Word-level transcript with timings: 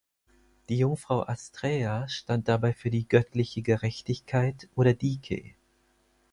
Die 0.67 0.79
Jungfrau 0.79 1.27
Astraea 1.27 2.07
stand 2.07 2.47
dabei 2.47 2.73
für 2.73 2.89
die 2.89 3.07
göttliche 3.07 3.61
Gerechtigkeit 3.61 4.67
oder 4.73 4.95
Dike. 4.95 5.53